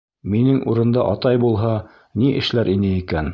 Минең 0.35 0.55
урында 0.71 1.03
атай 1.09 1.39
булһа, 1.43 1.75
ни 2.23 2.33
эшләр 2.41 2.73
ине 2.79 2.93
икән? 3.05 3.29